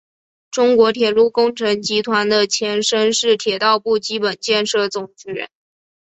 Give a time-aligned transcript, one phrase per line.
[0.49, 5.45] 中国铁路工程集团的前身是铁道部基本建设总局。